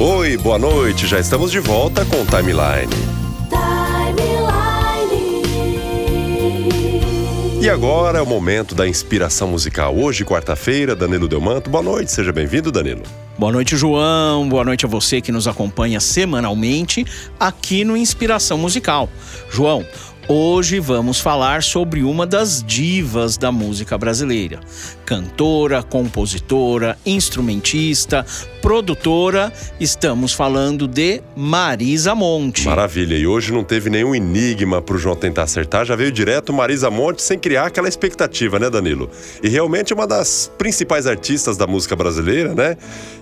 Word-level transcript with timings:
Oi, 0.00 0.36
boa 0.36 0.60
noite. 0.60 1.08
Já 1.08 1.18
estamos 1.18 1.50
de 1.50 1.58
volta 1.58 2.04
com 2.04 2.22
o 2.22 2.24
Timeline. 2.24 2.86
Timeline. 3.50 4.78
E 7.60 7.68
agora 7.68 8.20
é 8.20 8.22
o 8.22 8.26
momento 8.26 8.76
da 8.76 8.86
inspiração 8.86 9.48
musical. 9.48 9.96
Hoje, 9.98 10.24
quarta-feira, 10.24 10.94
Danilo 10.94 11.26
Delmanto. 11.26 11.68
Boa 11.68 11.82
noite, 11.82 12.12
seja 12.12 12.32
bem-vindo, 12.32 12.70
Danilo. 12.70 13.02
Boa 13.36 13.50
noite, 13.50 13.76
João. 13.76 14.48
Boa 14.48 14.64
noite 14.64 14.86
a 14.86 14.88
você 14.88 15.20
que 15.20 15.32
nos 15.32 15.48
acompanha 15.48 15.98
semanalmente 15.98 17.04
aqui 17.40 17.82
no 17.82 17.96
Inspiração 17.96 18.56
Musical. 18.56 19.08
João, 19.50 19.84
Hoje 20.30 20.78
vamos 20.78 21.20
falar 21.20 21.62
sobre 21.62 22.02
uma 22.02 22.26
das 22.26 22.62
divas 22.62 23.38
da 23.38 23.50
música 23.50 23.96
brasileira. 23.96 24.60
Cantora, 25.06 25.82
compositora, 25.82 26.98
instrumentista, 27.06 28.26
produtora. 28.60 29.50
Estamos 29.80 30.34
falando 30.34 30.86
de 30.86 31.22
Marisa 31.34 32.14
Monte. 32.14 32.66
Maravilha. 32.66 33.16
E 33.16 33.26
hoje 33.26 33.54
não 33.54 33.64
teve 33.64 33.88
nenhum 33.88 34.14
enigma 34.14 34.82
para 34.82 34.96
o 34.96 34.98
João 34.98 35.16
tentar 35.16 35.44
acertar. 35.44 35.86
Já 35.86 35.96
veio 35.96 36.12
direto 36.12 36.52
Marisa 36.52 36.90
Monte 36.90 37.22
sem 37.22 37.38
criar 37.38 37.68
aquela 37.68 37.88
expectativa, 37.88 38.58
né, 38.58 38.68
Danilo? 38.68 39.10
E 39.42 39.48
realmente 39.48 39.94
é 39.94 39.96
uma 39.96 40.06
das 40.06 40.52
principais 40.58 41.06
artistas 41.06 41.56
da 41.56 41.66
música 41.66 41.96
brasileira, 41.96 42.54
né? 42.54 42.76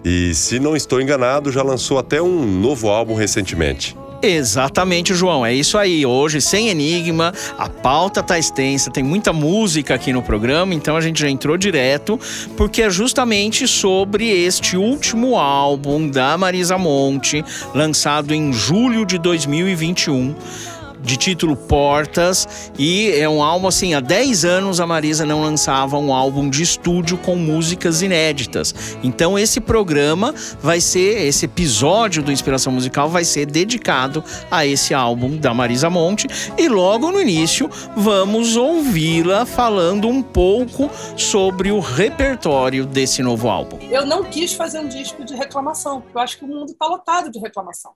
E 0.05 0.35
se 0.35 0.59
não 0.59 0.75
estou 0.75 1.01
enganado, 1.01 1.53
já 1.53 1.63
lançou 1.63 2.01
até 2.01 2.21
um 2.21 2.45
novo 2.61 2.89
álbum 2.89 3.15
recentemente. 3.15 3.95
Exatamente, 4.23 5.15
João. 5.15 5.45
É 5.45 5.55
isso 5.55 5.77
aí. 5.77 6.05
Hoje, 6.07 6.41
sem 6.41 6.69
enigma, 6.69 7.33
a 7.59 7.69
pauta 7.69 8.23
tá 8.23 8.39
extensa, 8.39 8.91
tem 8.91 9.05
muita 9.05 9.33
música 9.33 9.95
aqui 9.95 10.13
no 10.13 10.23
programa, 10.23 10.75
então 10.75 10.97
a 10.97 11.01
gente 11.01 11.21
já 11.21 11.29
entrou 11.29 11.57
direto, 11.57 12.19
porque 12.57 12.83
é 12.83 12.91
justamente 12.91 13.69
sobre 13.69 14.29
este 14.29 14.77
último 14.77 15.37
álbum 15.37 16.09
da 16.09 16.37
Marisa 16.37 16.79
Monte, 16.79 17.45
lançado 17.75 18.35
em 18.35 18.53
julho 18.53 19.05
de 19.05 19.19
2021 19.19 20.35
de 21.03 21.17
título 21.17 21.57
Portas 21.57 22.71
e 22.79 23.11
é 23.13 23.29
um 23.29 23.43
álbum 23.43 23.69
assim, 23.69 23.95
há 23.95 24.01
10 24.01 24.45
anos 24.45 24.81
a 24.81 24.87
Marisa 24.87 25.25
não 25.25 25.43
lançava 25.43 25.99
um 25.99 26.13
álbum 26.13 26.49
de 26.49 26.63
estúdio 26.63 27.17
com 27.19 27.37
músicas 27.37 28.03
inéditas. 28.03 28.75
Então 29.03 29.39
esse 29.39 29.61
programa 29.61 30.35
vai 30.61 30.81
ser 30.81 31.27
esse 31.27 31.45
episódio 31.45 32.23
do 32.23 32.33
Inspiração 32.33 32.73
Musical 32.73 33.09
vai 33.09 33.25
ser 33.25 33.47
dedicado 33.47 34.23
a 34.51 34.67
esse 34.67 34.95
álbum 34.95 35.37
da 35.37 35.53
Marisa 35.53 35.91
Monte 35.91 36.27
e 36.57 36.69
logo 36.69 37.11
no 37.11 37.21
início 37.21 37.71
vamos 37.97 38.57
ouvi-la 38.57 39.47
falando 39.47 40.09
um 40.09 40.23
pouco 40.23 40.91
sobre 41.17 41.71
o 41.71 41.81
repertório 41.81 42.87
desse 42.87 43.23
novo 43.23 43.49
álbum. 43.49 43.79
Eu 43.91 44.07
não 44.07 44.25
quis 44.25 44.53
fazer 44.55 44.81
um 44.81 44.89
disco 44.89 45.25
de 45.25 45.35
reclamação, 45.35 46.01
porque 46.01 46.17
eu 46.17 46.21
acho 46.21 46.39
que 46.39 46.45
o 46.45 46.49
mundo 46.49 46.73
está 46.73 46.87
lotado 46.87 47.31
de 47.31 47.39
reclamação 47.39 47.93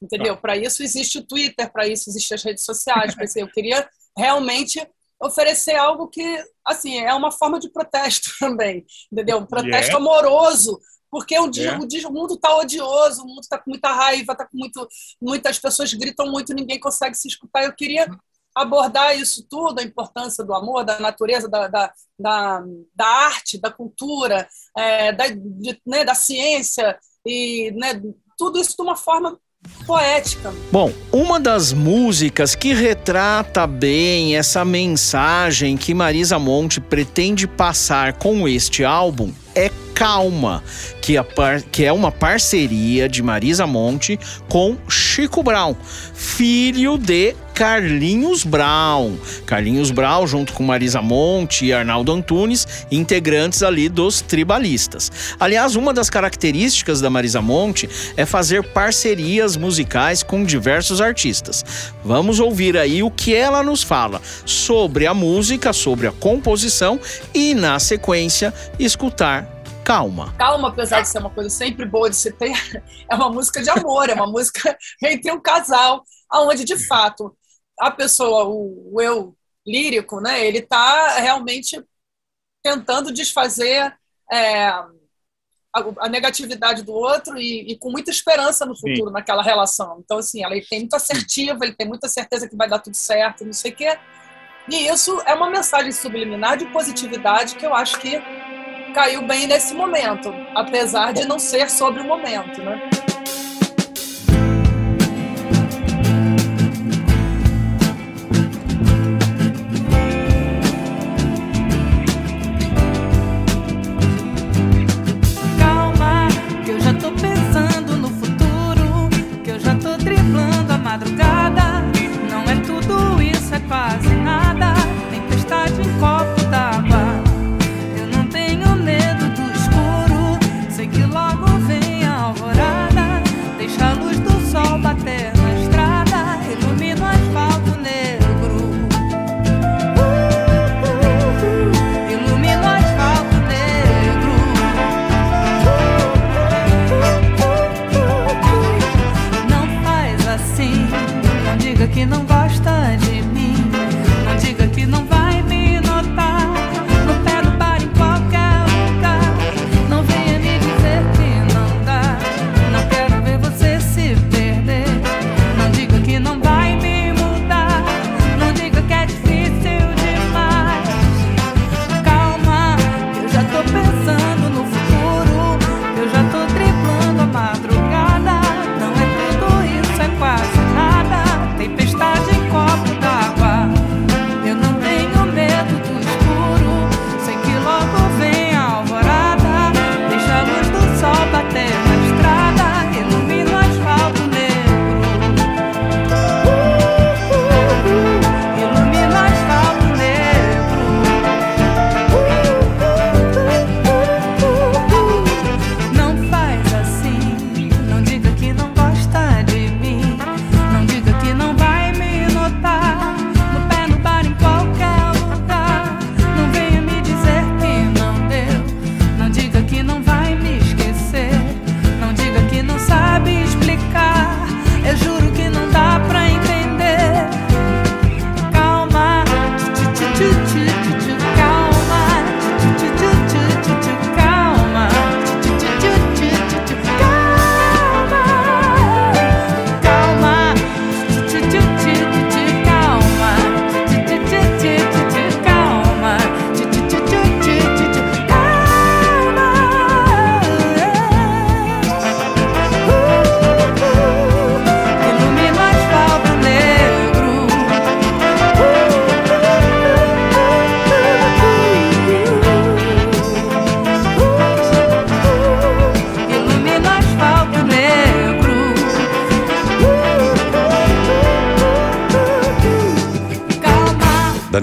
entendeu? 0.00 0.36
Para 0.36 0.56
isso 0.56 0.82
existe 0.82 1.18
o 1.18 1.24
Twitter, 1.24 1.70
para 1.70 1.86
isso 1.86 2.08
existem 2.08 2.34
as 2.34 2.42
redes 2.42 2.64
sociais. 2.64 3.14
Pensei, 3.14 3.42
eu 3.42 3.50
queria 3.50 3.88
realmente 4.16 4.80
oferecer 5.20 5.76
algo 5.76 6.08
que, 6.08 6.42
assim, 6.64 6.98
é 6.98 7.12
uma 7.12 7.30
forma 7.30 7.60
de 7.60 7.68
protesto 7.70 8.30
também, 8.40 8.84
entendeu? 9.12 9.38
Um 9.38 9.46
protesto 9.46 9.92
yeah. 9.92 9.96
amoroso, 9.96 10.80
porque 11.10 11.38
o, 11.38 11.48
dia, 11.48 11.64
yeah. 11.78 12.08
o, 12.08 12.10
o 12.10 12.12
mundo 12.12 12.34
está 12.34 12.56
odioso, 12.56 13.22
o 13.22 13.26
mundo 13.26 13.40
está 13.40 13.58
com 13.58 13.70
muita 13.70 13.92
raiva, 13.92 14.34
tá 14.34 14.46
com 14.46 14.56
muito, 14.56 14.88
muitas 15.20 15.58
pessoas 15.58 15.92
gritam 15.92 16.30
muito, 16.30 16.54
ninguém 16.54 16.80
consegue 16.80 17.16
se 17.16 17.28
escutar. 17.28 17.64
Eu 17.64 17.74
queria 17.74 18.08
abordar 18.54 19.16
isso 19.16 19.46
tudo, 19.48 19.80
a 19.80 19.82
importância 19.82 20.42
do 20.42 20.54
amor, 20.54 20.84
da 20.84 20.98
natureza, 20.98 21.48
da, 21.48 21.68
da, 21.68 21.92
da, 22.18 22.64
da 22.94 23.06
arte, 23.06 23.58
da 23.58 23.70
cultura, 23.70 24.48
é, 24.76 25.12
da, 25.12 25.28
de, 25.28 25.80
né, 25.86 26.04
da 26.04 26.14
ciência, 26.14 26.98
e 27.24 27.70
né, 27.72 28.00
tudo 28.38 28.58
isso 28.58 28.74
de 28.76 28.82
uma 28.82 28.96
forma 28.96 29.38
poética. 29.86 30.52
Bom, 30.70 30.92
uma 31.12 31.40
das 31.40 31.72
músicas 31.72 32.54
que 32.54 32.72
retrata 32.72 33.66
bem 33.66 34.36
essa 34.36 34.64
mensagem 34.64 35.76
que 35.76 35.94
Marisa 35.94 36.38
Monte 36.38 36.80
pretende 36.80 37.46
passar 37.46 38.12
com 38.14 38.48
este 38.48 38.84
álbum 38.84 39.32
é 39.54 39.70
Calma, 40.00 40.64
que, 41.02 41.18
é 41.18 41.26
que 41.70 41.84
é 41.84 41.92
uma 41.92 42.10
parceria 42.10 43.06
de 43.06 43.22
Marisa 43.22 43.66
Monte 43.66 44.18
com 44.48 44.74
Chico 44.88 45.42
Brown, 45.42 45.76
filho 46.14 46.96
de 46.96 47.36
Carlinhos 47.52 48.42
Brown. 48.42 49.18
Carlinhos 49.44 49.90
Brown, 49.90 50.26
junto 50.26 50.54
com 50.54 50.62
Marisa 50.62 51.02
Monte 51.02 51.66
e 51.66 51.72
Arnaldo 51.74 52.12
Antunes, 52.12 52.86
integrantes 52.90 53.62
ali 53.62 53.90
dos 53.90 54.22
Tribalistas. 54.22 55.12
Aliás, 55.38 55.76
uma 55.76 55.92
das 55.92 56.08
características 56.08 57.02
da 57.02 57.10
Marisa 57.10 57.42
Monte 57.42 57.86
é 58.16 58.24
fazer 58.24 58.64
parcerias 58.72 59.54
musicais 59.54 60.22
com 60.22 60.44
diversos 60.44 61.02
artistas. 61.02 61.62
Vamos 62.02 62.40
ouvir 62.40 62.74
aí 62.78 63.02
o 63.02 63.10
que 63.10 63.34
ela 63.34 63.62
nos 63.62 63.82
fala 63.82 64.22
sobre 64.46 65.06
a 65.06 65.12
música, 65.12 65.74
sobre 65.74 66.06
a 66.06 66.12
composição 66.12 66.98
e, 67.34 67.52
na 67.52 67.78
sequência, 67.78 68.54
escutar 68.78 69.59
Calma. 69.84 70.34
Calma, 70.36 70.68
apesar 70.68 71.00
de 71.00 71.08
ser 71.08 71.18
uma 71.18 71.30
coisa 71.30 71.50
sempre 71.50 71.84
boa 71.84 72.08
de 72.10 72.16
se 72.16 72.32
ter, 72.32 72.52
é 73.08 73.14
uma 73.14 73.30
música 73.30 73.62
de 73.62 73.70
amor, 73.70 74.08
é 74.08 74.14
uma 74.14 74.26
música 74.26 74.76
entre 75.02 75.32
um 75.32 75.40
casal, 75.40 76.04
aonde 76.30 76.64
de 76.64 76.76
fato 76.86 77.36
a 77.78 77.90
pessoa, 77.90 78.44
o, 78.44 78.94
o 78.94 79.00
eu 79.00 79.36
lírico, 79.66 80.20
né, 80.20 80.46
ele 80.46 80.58
está 80.58 81.18
realmente 81.18 81.82
tentando 82.62 83.12
desfazer 83.12 83.94
é, 84.30 84.66
a, 84.66 84.88
a, 86.00 86.08
negatividade 86.08 86.82
do 86.82 86.92
outro 86.92 87.38
e, 87.38 87.72
e, 87.72 87.78
com 87.78 87.90
muita 87.90 88.10
esperança 88.10 88.66
no 88.66 88.76
futuro 88.76 89.08
Sim. 89.08 89.12
naquela 89.12 89.42
relação. 89.42 90.00
Então, 90.04 90.18
assim, 90.18 90.42
ela 90.44 90.54
tem 90.68 90.80
muita 90.80 90.96
assertiva, 90.96 91.64
ele 91.64 91.74
tem 91.74 91.86
muita 91.86 92.08
certeza 92.08 92.48
que 92.48 92.56
vai 92.56 92.68
dar 92.68 92.80
tudo 92.80 92.96
certo, 92.96 93.44
não 93.44 93.52
sei 93.52 93.72
o 93.72 93.76
quê. 93.76 93.98
E 94.68 94.88
isso 94.88 95.20
é 95.22 95.34
uma 95.34 95.50
mensagem 95.50 95.90
subliminar 95.90 96.56
de 96.56 96.66
positividade 96.66 97.56
que 97.56 97.64
eu 97.64 97.74
acho 97.74 97.98
que 97.98 98.20
caiu 98.92 99.22
bem 99.22 99.46
nesse 99.46 99.74
momento, 99.74 100.32
apesar 100.54 101.12
de 101.12 101.26
não 101.26 101.38
ser 101.38 101.70
sobre 101.70 102.00
o 102.00 102.04
momento, 102.04 102.62
né? 102.62 102.80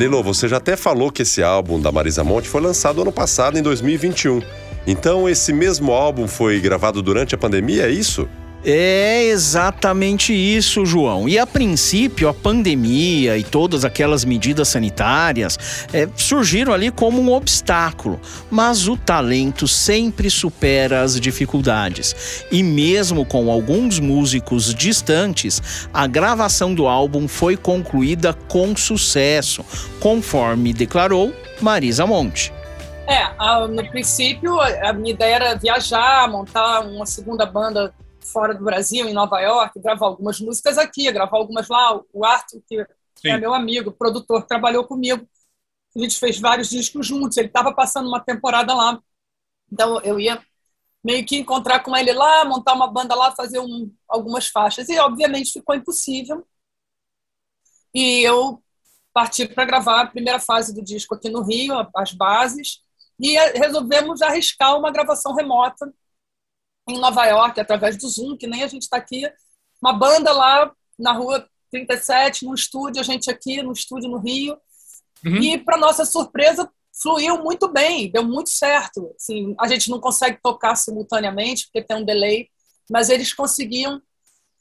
Danilo, 0.07 0.23
você 0.23 0.47
já 0.47 0.57
até 0.57 0.77
falou 0.77 1.11
que 1.11 1.21
esse 1.21 1.43
álbum 1.43 1.79
da 1.79 1.91
Marisa 1.91 2.23
Monte 2.23 2.47
foi 2.47 2.61
lançado 2.61 3.01
ano 3.01 3.11
passado, 3.11 3.59
em 3.59 3.61
2021. 3.61 4.41
Então, 4.85 5.27
esse 5.27 5.51
mesmo 5.51 5.91
álbum 5.91 6.27
foi 6.27 6.61
gravado 6.61 7.01
durante 7.01 7.35
a 7.35 7.37
pandemia, 7.37 7.83
é 7.83 7.91
isso? 7.91 8.27
É 8.69 9.23
exatamente 9.23 10.33
isso, 10.33 10.85
João. 10.85 11.29
E 11.29 11.39
a 11.39 11.47
princípio, 11.47 12.27
a 12.27 12.33
pandemia 12.33 13.37
e 13.37 13.43
todas 13.43 13.85
aquelas 13.85 14.25
medidas 14.25 14.67
sanitárias 14.67 15.87
é, 15.93 16.05
surgiram 16.17 16.73
ali 16.73 16.91
como 16.91 17.21
um 17.21 17.31
obstáculo, 17.31 18.19
mas 18.51 18.89
o 18.89 18.97
talento 18.97 19.69
sempre 19.69 20.29
supera 20.29 21.01
as 21.01 21.17
dificuldades. 21.17 22.43
E 22.51 22.61
mesmo 22.61 23.23
com 23.25 23.49
alguns 23.49 24.01
músicos 24.01 24.75
distantes, 24.75 25.87
a 25.93 26.05
gravação 26.05 26.75
do 26.75 26.87
álbum 26.87 27.25
foi 27.25 27.55
concluída 27.55 28.33
com 28.33 28.75
sucesso, 28.75 29.63
conforme 30.01 30.73
declarou 30.73 31.33
Marisa 31.61 32.05
Monte. 32.05 32.51
É, 33.07 33.29
no 33.69 33.89
princípio, 33.89 34.59
a 34.59 34.91
minha 34.91 35.13
ideia 35.13 35.35
era 35.35 35.55
viajar, 35.55 36.29
montar 36.29 36.81
uma 36.81 37.05
segunda 37.05 37.45
banda 37.45 37.93
fora 38.27 38.53
do 38.53 38.63
Brasil, 38.63 39.07
em 39.07 39.13
Nova 39.13 39.39
York, 39.39 39.79
gravar 39.79 40.07
algumas 40.07 40.39
músicas 40.39 40.77
aqui, 40.77 41.11
gravar 41.11 41.37
algumas 41.37 41.67
lá. 41.67 41.99
O 42.13 42.25
Arthur, 42.25 42.61
que 42.67 42.85
Sim. 43.21 43.29
é 43.29 43.37
meu 43.37 43.53
amigo, 43.53 43.91
produtor, 43.91 44.43
trabalhou 44.43 44.85
comigo. 44.85 45.27
A 45.95 45.99
gente 45.99 46.19
fez 46.19 46.39
vários 46.39 46.69
discos 46.69 47.07
juntos. 47.07 47.37
Ele 47.37 47.47
estava 47.47 47.73
passando 47.73 48.07
uma 48.07 48.19
temporada 48.19 48.73
lá. 48.73 49.01
Então 49.71 49.99
eu 50.01 50.19
ia 50.19 50.41
meio 51.03 51.25
que 51.25 51.37
encontrar 51.37 51.79
com 51.79 51.95
ele 51.95 52.13
lá, 52.13 52.45
montar 52.45 52.73
uma 52.73 52.87
banda 52.87 53.15
lá, 53.15 53.31
fazer 53.31 53.59
um, 53.59 53.91
algumas 54.07 54.47
faixas. 54.47 54.89
E 54.89 54.99
obviamente 54.99 55.53
ficou 55.53 55.75
impossível. 55.75 56.45
E 57.93 58.21
eu 58.21 58.61
parti 59.13 59.47
para 59.47 59.65
gravar 59.65 60.01
a 60.01 60.07
primeira 60.07 60.39
fase 60.39 60.75
do 60.75 60.83
disco 60.83 61.15
aqui 61.15 61.29
no 61.29 61.41
Rio, 61.41 61.73
as 61.95 62.11
bases, 62.11 62.83
e 63.19 63.35
resolvemos 63.57 64.21
arriscar 64.21 64.77
uma 64.77 64.91
gravação 64.91 65.33
remota 65.33 65.91
em 66.87 66.99
Nova 66.99 67.25
York, 67.25 67.59
através 67.59 67.97
do 67.97 68.07
Zoom, 68.07 68.37
que 68.37 68.47
nem 68.47 68.63
a 68.63 68.67
gente 68.67 68.83
está 68.83 68.97
aqui, 68.97 69.29
uma 69.81 69.93
banda 69.93 70.31
lá 70.31 70.71
na 70.97 71.11
rua 71.11 71.47
37, 71.71 72.45
no 72.45 72.53
estúdio, 72.53 73.01
a 73.01 73.03
gente 73.03 73.29
aqui 73.29 73.61
no 73.61 73.71
estúdio 73.71 74.09
no 74.09 74.17
Rio. 74.17 74.57
Uhum. 75.25 75.37
E, 75.41 75.57
para 75.57 75.77
nossa 75.77 76.05
surpresa, 76.05 76.69
fluiu 77.01 77.43
muito 77.43 77.67
bem, 77.67 78.09
deu 78.09 78.23
muito 78.23 78.49
certo. 78.49 79.13
Assim, 79.15 79.55
a 79.59 79.67
gente 79.67 79.89
não 79.89 79.99
consegue 79.99 80.39
tocar 80.41 80.75
simultaneamente, 80.75 81.65
porque 81.65 81.85
tem 81.85 81.97
um 81.97 82.05
delay, 82.05 82.49
mas 82.89 83.09
eles 83.09 83.33
conseguiam 83.33 84.01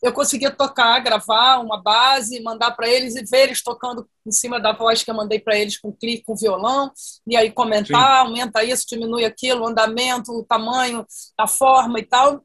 eu 0.07 0.13
conseguia 0.13 0.51
tocar, 0.51 1.01
gravar 1.01 1.59
uma 1.59 1.83
base, 1.83 2.41
mandar 2.41 2.73
para 2.73 2.89
eles 2.89 3.17
e 3.17 3.25
ver 3.25 3.45
eles 3.45 3.63
tocando 3.63 4.09
em 4.27 4.31
cima 4.31 4.61
da 4.61 4.73
voz 4.73 5.03
que 5.03 5.11
eu 5.11 5.15
mandei 5.15 5.39
para 5.39 5.57
eles 5.57 5.79
com 5.79 5.93
clique, 5.93 6.25
com 6.25 6.37
violão, 6.37 6.93
e 7.27 7.37
aí 7.37 7.51
comentar, 7.51 8.23
Sim. 8.23 8.29
aumenta 8.29 8.65
isso, 8.65 8.87
diminui 8.89 9.25
aquilo, 9.25 9.63
o 9.63 9.69
andamento, 9.69 10.33
o 10.33 10.45
tamanho, 10.45 11.07
a 11.37 11.47
forma 11.47 11.99
e 11.99 12.05
tal. 12.05 12.45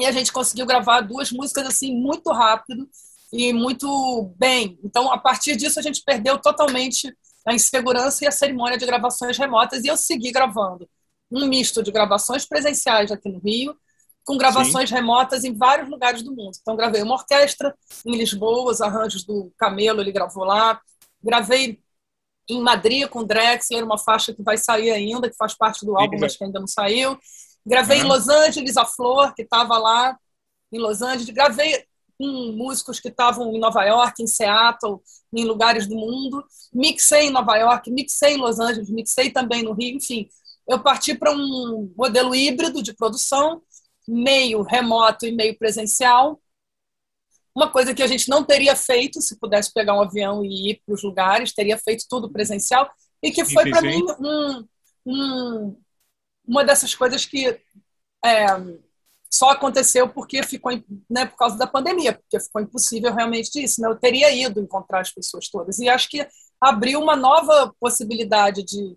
E 0.00 0.06
a 0.06 0.12
gente 0.12 0.32
conseguiu 0.32 0.66
gravar 0.66 1.00
duas 1.02 1.30
músicas 1.30 1.66
assim 1.66 1.94
muito 1.94 2.30
rápido 2.32 2.88
e 3.32 3.52
muito 3.52 4.34
bem. 4.36 4.78
Então, 4.84 5.12
a 5.12 5.18
partir 5.18 5.56
disso, 5.56 5.78
a 5.78 5.82
gente 5.82 6.02
perdeu 6.04 6.38
totalmente 6.38 7.14
a 7.46 7.54
insegurança 7.54 8.24
e 8.24 8.28
a 8.28 8.32
cerimônia 8.32 8.78
de 8.78 8.86
gravações 8.86 9.36
remotas, 9.38 9.84
e 9.84 9.88
eu 9.88 9.96
segui 9.96 10.30
gravando 10.30 10.88
um 11.30 11.46
misto 11.46 11.82
de 11.82 11.90
gravações 11.90 12.44
presenciais 12.44 13.10
aqui 13.10 13.28
no 13.28 13.38
Rio, 13.38 13.74
com 14.24 14.36
gravações 14.36 14.88
Sim. 14.88 14.94
remotas 14.94 15.44
em 15.44 15.54
vários 15.54 15.88
lugares 15.88 16.22
do 16.22 16.34
mundo. 16.34 16.56
Então, 16.60 16.76
gravei 16.76 17.02
uma 17.02 17.14
orquestra 17.14 17.74
em 18.06 18.16
Lisboa, 18.16 18.70
os 18.70 18.80
arranjos 18.80 19.24
do 19.24 19.52
Camelo, 19.58 20.00
ele 20.00 20.12
gravou 20.12 20.44
lá. 20.44 20.80
Gravei 21.22 21.80
em 22.48 22.60
Madrid 22.60 23.08
com 23.08 23.24
Drexler, 23.24 23.84
uma 23.84 23.98
faixa 23.98 24.32
que 24.32 24.42
vai 24.42 24.56
sair 24.56 24.90
ainda, 24.90 25.30
que 25.30 25.36
faz 25.36 25.54
parte 25.54 25.84
do 25.84 25.96
álbum, 25.96 26.18
mas 26.20 26.36
que 26.36 26.44
ainda 26.44 26.60
não 26.60 26.66
saiu. 26.66 27.18
Gravei 27.64 28.00
uhum. 28.00 28.06
em 28.06 28.08
Los 28.08 28.28
Angeles, 28.28 28.76
a 28.76 28.84
Flor, 28.84 29.34
que 29.34 29.42
estava 29.42 29.78
lá 29.78 30.16
em 30.70 30.78
Los 30.78 31.02
Angeles. 31.02 31.30
Gravei 31.30 31.84
com 32.18 32.52
músicos 32.52 33.00
que 33.00 33.08
estavam 33.08 33.52
em 33.54 33.58
Nova 33.58 33.84
York, 33.84 34.22
em 34.22 34.26
Seattle, 34.26 35.00
em 35.32 35.44
lugares 35.44 35.86
do 35.86 35.96
mundo. 35.96 36.44
Mixei 36.72 37.26
em 37.26 37.30
Nova 37.30 37.56
York, 37.56 37.90
mixei 37.90 38.34
em 38.34 38.38
Los 38.38 38.58
Angeles, 38.60 38.90
mixei 38.90 39.30
também 39.30 39.62
no 39.62 39.72
Rio. 39.72 39.96
Enfim, 39.96 40.28
eu 40.68 40.80
parti 40.80 41.14
para 41.14 41.32
um 41.32 41.92
modelo 41.96 42.34
híbrido 42.34 42.82
de 42.82 42.92
produção 42.92 43.62
meio 44.06 44.62
remoto 44.62 45.26
e 45.26 45.32
meio 45.32 45.56
presencial. 45.56 46.40
Uma 47.54 47.70
coisa 47.70 47.94
que 47.94 48.02
a 48.02 48.06
gente 48.06 48.28
não 48.28 48.42
teria 48.44 48.74
feito 48.74 49.20
se 49.20 49.38
pudesse 49.38 49.72
pegar 49.72 49.94
um 49.94 50.02
avião 50.02 50.44
e 50.44 50.70
ir 50.70 50.82
para 50.84 50.94
os 50.94 51.02
lugares, 51.02 51.52
teria 51.52 51.76
feito 51.76 52.06
tudo 52.08 52.32
presencial, 52.32 52.90
e 53.22 53.30
que 53.30 53.44
foi 53.44 53.68
para 53.68 53.82
mim 53.82 54.02
um, 54.18 54.66
um, 55.06 55.76
uma 56.46 56.64
dessas 56.64 56.94
coisas 56.94 57.26
que 57.26 57.60
é, 58.24 58.46
só 59.32 59.50
aconteceu 59.50 60.08
porque 60.08 60.42
ficou 60.42 60.72
né, 61.08 61.24
por 61.24 61.36
causa 61.36 61.56
da 61.56 61.66
pandemia, 61.66 62.12
porque 62.12 62.38
ficou 62.38 62.60
impossível 62.60 63.14
realmente 63.14 63.50
disso. 63.50 63.80
Né? 63.80 63.88
Eu 63.88 63.96
teria 63.96 64.30
ido 64.30 64.60
encontrar 64.60 65.00
as 65.00 65.10
pessoas 65.10 65.48
todas. 65.48 65.78
E 65.78 65.88
acho 65.88 66.08
que 66.08 66.26
abriu 66.60 67.00
uma 67.00 67.16
nova 67.16 67.74
possibilidade 67.80 68.62
de, 68.62 68.96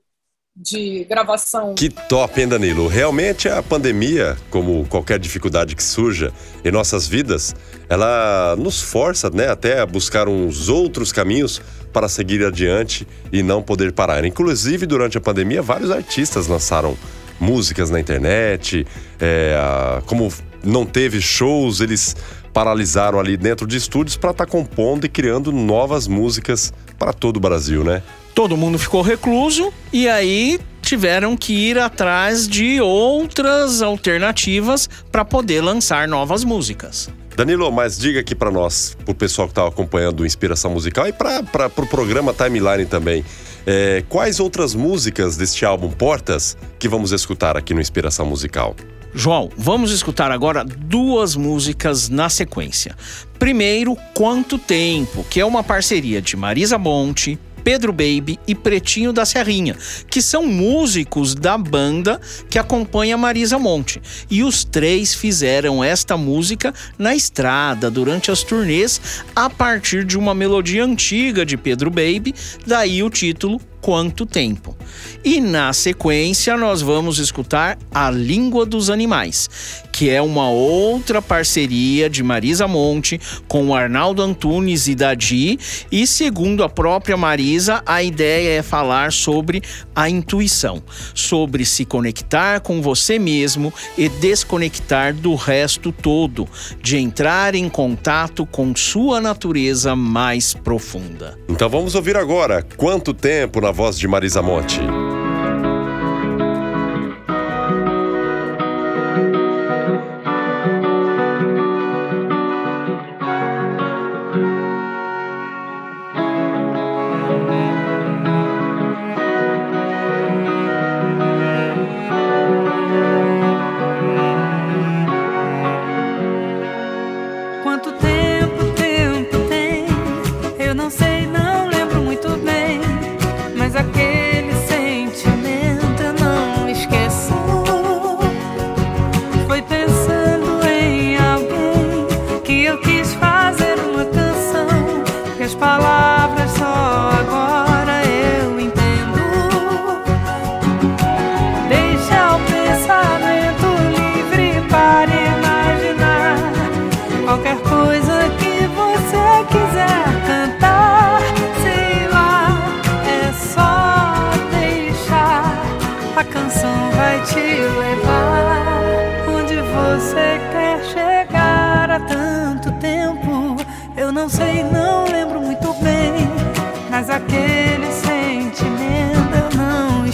de 0.55 1.03
gravação. 1.03 1.75
Que 1.75 1.89
top, 1.89 2.39
hein, 2.39 2.47
Danilo? 2.47 2.87
Realmente 2.87 3.49
a 3.49 3.61
pandemia, 3.61 4.37
como 4.49 4.85
qualquer 4.85 5.19
dificuldade 5.19 5.75
que 5.75 5.83
surja 5.83 6.31
em 6.63 6.71
nossas 6.71 7.05
vidas, 7.07 7.53
ela 7.89 8.55
nos 8.57 8.81
força, 8.81 9.29
né, 9.29 9.49
até 9.49 9.81
a 9.81 9.85
buscar 9.85 10.29
uns 10.29 10.69
outros 10.69 11.11
caminhos 11.11 11.61
para 11.91 12.07
seguir 12.07 12.45
adiante 12.45 13.05
e 13.33 13.43
não 13.43 13.61
poder 13.61 13.91
parar. 13.91 14.23
Inclusive, 14.23 14.85
durante 14.85 15.17
a 15.17 15.21
pandemia, 15.21 15.61
vários 15.61 15.91
artistas 15.91 16.47
lançaram 16.47 16.97
músicas 17.37 17.89
na 17.89 17.99
internet, 17.99 18.87
é, 19.19 20.01
como 20.05 20.31
não 20.63 20.85
teve 20.85 21.19
shows, 21.19 21.81
eles 21.81 22.15
paralisaram 22.53 23.19
ali 23.19 23.35
dentro 23.35 23.67
de 23.67 23.75
estúdios 23.75 24.15
para 24.15 24.31
estar 24.31 24.45
tá 24.45 24.51
compondo 24.51 25.05
e 25.05 25.09
criando 25.09 25.51
novas 25.51 26.07
músicas 26.07 26.73
para 26.97 27.11
todo 27.11 27.35
o 27.35 27.39
Brasil, 27.41 27.83
né? 27.83 28.01
Todo 28.35 28.57
mundo 28.57 28.77
ficou 28.77 29.01
recluso 29.01 29.73
e 29.93 30.09
aí 30.09 30.59
tiveram 30.81 31.37
que 31.37 31.53
ir 31.53 31.79
atrás 31.79 32.47
de 32.47 32.81
outras 32.81 33.81
alternativas 33.81 34.89
para 35.09 35.23
poder 35.23 35.61
lançar 35.61 36.05
novas 36.05 36.43
músicas. 36.43 37.09
Danilo, 37.35 37.71
mas 37.71 37.97
diga 37.97 38.19
aqui 38.19 38.35
para 38.35 38.51
nós, 38.51 38.95
para 39.03 39.11
o 39.11 39.15
pessoal 39.15 39.47
que 39.47 39.53
está 39.53 39.65
acompanhando 39.65 40.19
o 40.19 40.25
Inspiração 40.25 40.71
Musical 40.71 41.07
e 41.07 41.13
para 41.13 41.39
o 41.39 41.69
pro 41.69 41.85
programa 41.87 42.33
Timeline 42.33 42.85
também, 42.85 43.25
é, 43.65 44.03
quais 44.07 44.39
outras 44.39 44.75
músicas 44.75 45.35
deste 45.37 45.65
álbum 45.65 45.89
Portas 45.89 46.57
que 46.77 46.87
vamos 46.87 47.11
escutar 47.11 47.57
aqui 47.57 47.73
no 47.73 47.81
Inspiração 47.81 48.25
Musical? 48.25 48.75
João, 49.13 49.49
vamos 49.57 49.91
escutar 49.91 50.29
agora 50.29 50.65
duas 50.65 51.37
músicas 51.37 52.09
na 52.09 52.29
sequência. 52.29 52.95
Primeiro, 53.39 53.95
Quanto 54.13 54.57
Tempo, 54.57 55.25
que 55.29 55.39
é 55.39 55.45
uma 55.45 55.63
parceria 55.63 56.21
de 56.21 56.35
Marisa 56.35 56.77
Monte, 56.77 57.39
Pedro 57.65 57.91
Baby 57.91 58.39
e 58.47 58.53
Pretinho 58.53 59.11
da 59.11 59.25
Serrinha, 59.25 59.75
que 60.07 60.21
são 60.21 60.45
músicos 60.45 61.33
da 61.33 61.57
banda 61.57 62.21
que 62.47 62.59
acompanha 62.59 63.17
Marisa 63.17 63.57
Monte. 63.57 63.99
E 64.29 64.43
os 64.43 64.63
três 64.63 65.15
fizeram 65.15 65.83
esta 65.83 66.15
música 66.15 66.71
na 66.95 67.15
estrada, 67.15 67.89
durante 67.89 68.29
as 68.29 68.43
turnês, 68.43 69.01
a 69.35 69.49
partir 69.49 70.05
de 70.05 70.15
uma 70.15 70.35
melodia 70.35 70.85
antiga 70.85 71.43
de 71.43 71.57
Pedro 71.57 71.89
Baby, 71.89 72.35
daí 72.67 73.01
o 73.01 73.09
título 73.09 73.59
Quanto 73.85 74.25
Tempo. 74.25 74.75
E 75.23 75.39
na 75.39 75.71
sequência 75.71 76.57
nós 76.57 76.81
vamos 76.81 77.19
escutar 77.19 77.77
A 77.93 78.09
Língua 78.09 78.65
dos 78.65 78.89
Animais, 78.89 79.47
que 79.91 80.09
é 80.09 80.19
uma 80.19 80.49
outra 80.49 81.21
parceria 81.21 82.09
de 82.09 82.23
Marisa 82.23 82.67
Monte 82.67 83.21
com 83.47 83.75
Arnaldo 83.75 84.23
Antunes 84.23 84.87
e 84.87 84.95
Dadi. 84.95 85.59
E 85.91 86.07
segundo 86.07 86.63
a 86.63 86.69
própria 86.69 87.15
Marisa, 87.15 87.83
a 87.85 88.01
ideia 88.01 88.57
é 88.57 88.63
falar 88.63 89.11
sobre 89.11 89.61
a 89.95 90.09
intuição, 90.09 90.81
sobre 91.13 91.63
se 91.63 91.85
conectar 91.85 92.61
com 92.61 92.81
você 92.81 93.19
mesmo 93.19 93.71
e 93.95 94.09
desconectar 94.09 95.13
do 95.13 95.35
resto 95.35 95.91
todo, 95.91 96.47
de 96.81 96.97
entrar 96.97 97.53
em 97.53 97.69
contato 97.69 98.47
com 98.47 98.75
sua 98.75 99.21
natureza 99.21 99.95
mais 99.95 100.55
profunda. 100.55 101.37
Então 101.47 101.69
vamos 101.69 101.93
ouvir 101.93 102.17
agora 102.17 102.65
Quanto 102.75 103.13
Tempo 103.13 103.61
na 103.61 103.74
voz 103.75 103.99
de 103.99 104.07
Marisa 104.07 104.41
Monte. 104.41 105.14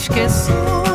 esqueço. 0.01 0.90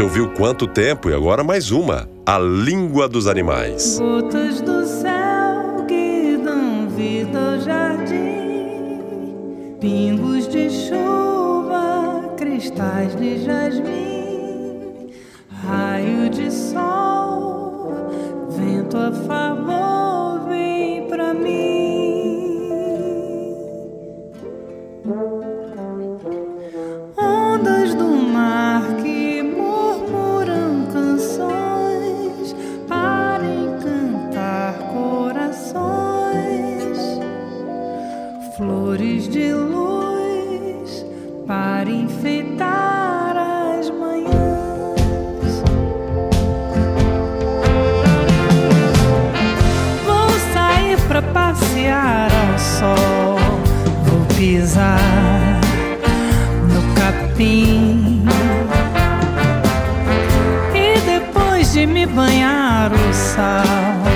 Você 0.00 0.04
ouviu 0.04 0.32
quanto 0.32 0.66
tempo 0.66 1.10
e 1.10 1.14
agora 1.14 1.44
mais 1.44 1.70
uma, 1.70 2.08
A 2.24 2.38
Língua 2.38 3.06
dos 3.06 3.26
Animais. 3.26 3.98
Gotas 3.98 4.62
do 4.62 4.86
céu 4.86 5.84
que 5.86 6.38
dão 6.42 6.88
vida 6.88 7.38
ao 7.38 7.60
jardim, 7.60 8.16
pingos 9.78 10.48
de 10.48 10.70
chuva, 10.70 12.34
cristais 12.38 13.14
de 13.14 13.44
jasmim, 13.44 15.10
raio 15.66 16.30
de 16.30 16.50
sol, 16.50 18.08
vento 18.56 18.96
a 18.96 19.12
favor. 19.12 19.89
pisar 54.40 55.60
no 56.72 56.80
capim. 56.94 58.24
E 60.74 60.98
depois 61.00 61.70
de 61.74 61.84
me 61.84 62.06
banhar 62.06 62.90
o 62.90 63.12
sal 63.12 64.09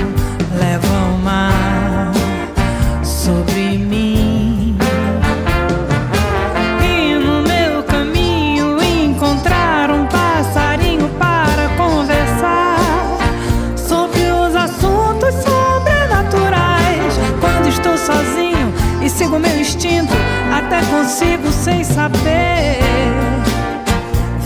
consigo 21.05 21.51
sem 21.51 21.83
saber 21.83 22.79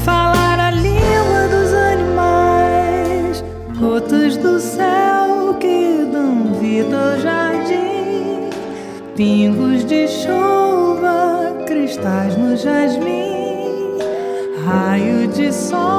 falar 0.03 0.59
a 0.59 0.71
língua 0.71 1.47
dos 1.49 1.73
animais, 1.73 3.43
gotas 3.79 4.35
do 4.35 4.59
céu 4.59 5.55
que 5.57 6.05
dão 6.11 6.55
vida 6.59 7.13
ao 7.13 7.19
jardim, 7.21 8.49
pingos 9.15 9.85
de 9.85 10.05
chuva, 10.09 11.63
cristais 11.65 12.35
no 12.35 12.57
jasmim, 12.57 13.97
raio 14.65 15.29
de 15.29 15.53
sol. 15.53 15.98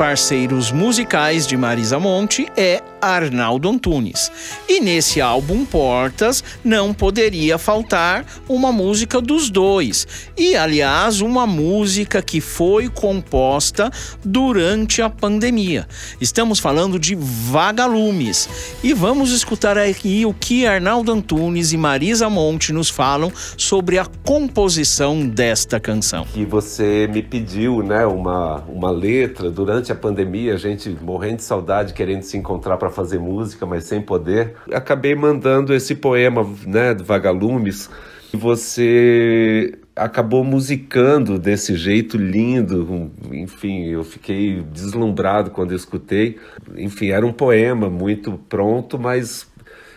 Parceiros 0.00 0.72
musicais 0.72 1.46
de 1.46 1.58
Marisa 1.58 2.00
Monte 2.00 2.50
é 2.56 2.82
Arnaldo 3.00 3.68
Antunes. 3.68 4.30
E 4.68 4.80
nesse 4.80 5.20
álbum 5.20 5.64
Portas 5.64 6.42
não 6.64 6.92
poderia 6.92 7.58
faltar 7.58 8.24
uma 8.48 8.72
música 8.72 9.20
dos 9.20 9.50
dois. 9.50 10.06
E 10.36 10.56
aliás, 10.56 11.20
uma 11.20 11.46
música 11.46 12.22
que 12.22 12.40
foi 12.40 12.88
composta 12.88 13.90
durante 14.24 15.02
a 15.02 15.08
pandemia. 15.08 15.86
Estamos 16.20 16.58
falando 16.58 16.98
de 16.98 17.14
Vagalumes. 17.16 18.48
E 18.82 18.92
vamos 18.92 19.32
escutar 19.32 19.78
aqui 19.78 20.26
o 20.26 20.34
que 20.34 20.66
Arnaldo 20.66 21.12
Antunes 21.12 21.72
e 21.72 21.76
Marisa 21.76 22.28
Monte 22.28 22.72
nos 22.72 22.88
falam 22.88 23.32
sobre 23.56 23.98
a 23.98 24.06
composição 24.24 25.26
desta 25.26 25.78
canção. 25.80 26.24
Que 26.32 26.44
você 26.44 27.08
me 27.12 27.22
pediu, 27.22 27.82
né, 27.82 28.04
uma, 28.06 28.56
uma 28.68 28.90
letra 28.90 29.50
durante 29.50 29.92
a 29.92 29.94
pandemia, 29.94 30.54
a 30.54 30.58
gente 30.58 30.96
morrendo 31.00 31.36
de 31.36 31.44
saudade, 31.44 31.92
querendo 31.92 32.22
se 32.22 32.36
encontrar 32.36 32.76
para 32.76 32.89
fazer 32.90 33.18
música, 33.18 33.64
mas 33.66 33.84
sem 33.84 34.00
poder. 34.00 34.54
Acabei 34.72 35.14
mandando 35.14 35.74
esse 35.74 35.94
poema, 35.94 36.46
né, 36.66 36.94
do 36.94 37.04
Vagalumes, 37.04 37.90
e 38.32 38.36
você 38.36 39.74
acabou 39.94 40.44
musicando 40.44 41.38
desse 41.38 41.74
jeito 41.74 42.16
lindo. 42.16 43.10
Enfim, 43.32 43.86
eu 43.86 44.04
fiquei 44.04 44.62
deslumbrado 44.72 45.50
quando 45.50 45.74
escutei. 45.74 46.38
Enfim, 46.76 47.08
era 47.08 47.26
um 47.26 47.32
poema 47.32 47.90
muito 47.90 48.40
pronto, 48.48 48.98
mas 48.98 49.48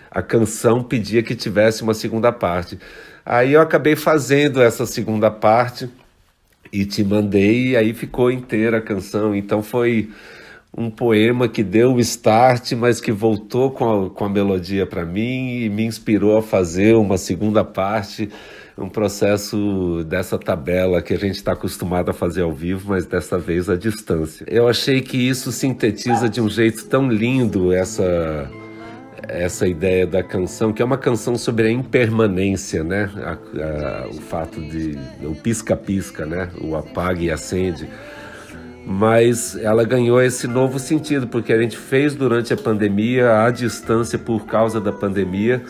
a 0.10 0.22
canção 0.22 0.84
pedia 0.84 1.24
que 1.24 1.36
tivesse 1.36 1.84
uma 1.84 1.94
segunda 1.94 2.32
parte. 2.32 2.78
Aí 3.26 3.54
eu 3.54 3.62
acabei 3.62 3.96
fazendo 3.96 4.62
essa 4.62 4.86
segunda 4.86 5.32
parte 5.32 5.90
e 6.72 6.86
te 6.86 7.04
mandei, 7.04 7.70
e 7.70 7.78
aí 7.78 7.94
ficou 7.94 8.32
inteira 8.32 8.78
a 8.80 8.82
canção. 8.82 9.36
Então 9.36 9.64
foi 9.64 10.10
um 10.76 10.90
poema 10.90 11.48
que 11.48 11.64
deu 11.64 11.94
o 11.94 12.00
start, 12.00 12.72
mas 12.74 13.00
que 13.00 13.12
voltou 13.12 13.72
com 13.72 14.06
a, 14.06 14.10
com 14.10 14.26
a 14.26 14.30
melodia 14.30 14.86
para 14.86 15.06
mim 15.06 15.62
e 15.62 15.70
me 15.70 15.86
inspirou 15.86 16.38
a 16.38 16.42
fazer 16.42 16.96
uma 16.96 17.18
segunda 17.18 17.64
parte, 17.64 18.30
um 18.76 18.90
processo 18.90 20.04
dessa 20.08 20.38
tabela 20.38 21.00
que 21.00 21.14
a 21.14 21.18
gente 21.18 21.36
está 21.36 21.54
acostumado 21.54 22.10
a 22.10 22.14
fazer 22.14 22.42
ao 22.42 22.52
vivo, 22.52 22.90
mas 22.90 23.06
dessa 23.06 23.38
vez 23.38 23.70
à 23.70 23.76
distância. 23.76 24.46
Eu 24.50 24.68
achei 24.68 25.00
que 25.02 25.18
isso 25.18 25.52
sintetiza 25.52 26.28
de 26.28 26.42
um 26.42 26.50
jeito 26.50 26.86
tão 26.88 27.08
lindo 27.08 27.72
essa 27.72 28.50
essa 29.26 29.66
ideia 29.66 30.06
da 30.06 30.22
canção, 30.22 30.74
que 30.74 30.82
é 30.82 30.86
uma 30.86 30.98
canção 30.98 31.38
sobre 31.38 31.68
a 31.68 31.72
impermanência, 31.72 32.84
né? 32.84 33.10
A, 33.24 33.32
a, 33.32 34.08
o 34.10 34.20
fato 34.22 34.62
de 34.62 34.98
o 35.22 35.34
pisca-pisca, 35.34 36.26
né? 36.26 36.50
O 36.60 36.76
apague 36.76 37.28
e 37.28 37.32
acende. 37.32 37.88
Mas 38.86 39.56
ela 39.56 39.84
ganhou 39.84 40.22
esse 40.22 40.48
novo 40.48 40.78
sentido, 40.78 41.28
porque 41.28 41.54
a 41.54 41.62
gente 41.62 41.78
fez 41.78 42.14
durante 42.14 42.54
a 42.54 42.58
pandemia, 42.58 43.44
à 43.44 43.50
distância 43.50 44.20
por 44.20 44.46
causa 44.46 44.82
da 44.82 44.92
pandemia. 44.92 45.64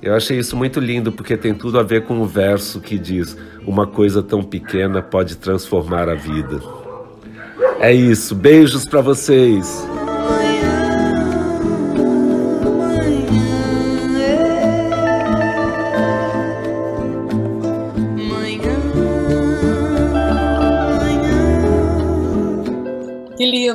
Eu 0.00 0.14
achei 0.14 0.38
isso 0.38 0.56
muito 0.56 0.78
lindo, 0.78 1.10
porque 1.10 1.36
tem 1.36 1.54
tudo 1.54 1.78
a 1.78 1.82
ver 1.82 2.04
com 2.04 2.20
o 2.20 2.26
verso 2.26 2.80
que 2.80 2.98
diz: 2.98 3.36
Uma 3.66 3.86
coisa 3.86 4.22
tão 4.22 4.42
pequena 4.42 5.02
pode 5.02 5.36
transformar 5.36 6.08
a 6.08 6.14
vida. 6.14 6.60
É 7.80 7.92
isso, 7.92 8.34
beijos 8.34 8.84
para 8.84 9.00
vocês. 9.00 9.86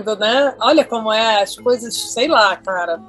Lindo, 0.03 0.15
né? 0.17 0.55
Olha 0.59 0.85
como 0.85 1.11
é, 1.11 1.41
as 1.41 1.55
coisas, 1.55 1.95
sei 1.95 2.27
lá, 2.27 2.55
cara, 2.57 3.01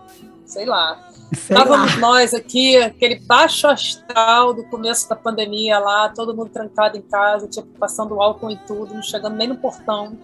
sei 0.46 0.64
lá. 0.64 1.10
Sei 1.34 1.56
Estávamos 1.56 1.94
lá. 1.94 2.00
nós 2.00 2.32
aqui, 2.32 2.76
aquele 2.76 3.16
baixo 3.20 3.66
astral 3.66 4.54
do 4.54 4.64
começo 4.64 5.08
da 5.08 5.16
pandemia 5.16 5.78
lá, 5.78 6.08
todo 6.08 6.34
mundo 6.34 6.50
trancado 6.50 6.96
em 6.96 7.02
casa, 7.02 7.48
tipo, 7.48 7.66
passando 7.78 8.20
álcool 8.22 8.52
e 8.52 8.56
tudo, 8.58 8.94
não 8.94 9.02
chegando 9.02 9.36
nem 9.36 9.48
no 9.48 9.56
portão, 9.56 10.16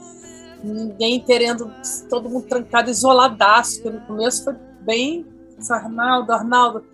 ninguém 0.62 1.20
querendo, 1.20 1.72
todo 2.08 2.30
mundo 2.30 2.46
trancado, 2.46 2.90
isoladaço, 2.90 3.82
porque 3.82 3.98
no 3.98 4.06
começo 4.06 4.44
foi 4.44 4.54
bem, 4.82 5.26
Arnaldo, 5.68 6.32
Arnaldo, 6.32 6.84